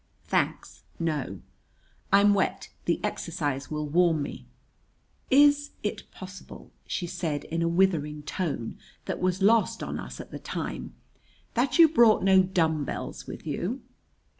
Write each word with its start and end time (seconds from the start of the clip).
"Thanks, 0.23 0.81
no." 0.99 1.41
"I'm 2.11 2.33
wet. 2.33 2.69
The 2.85 2.99
exercise 3.03 3.69
will 3.69 3.87
warm 3.87 4.23
me." 4.23 4.47
"Is 5.29 5.73
it 5.83 6.09
possible," 6.09 6.71
she 6.87 7.05
said 7.05 7.43
in 7.43 7.61
a 7.61 7.67
withering 7.69 8.23
tone 8.23 8.79
that 9.05 9.19
was 9.21 9.43
lost 9.43 9.83
on 9.83 9.99
us 9.99 10.19
at 10.19 10.31
the 10.31 10.39
time, 10.39 10.95
"that 11.53 11.77
you 11.77 11.87
brought 11.87 12.23
no 12.23 12.41
dumb 12.41 12.83
bells 12.83 13.27
with 13.27 13.45
you?" 13.45 13.83